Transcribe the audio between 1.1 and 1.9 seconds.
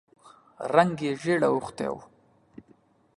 ژېړ اوښتی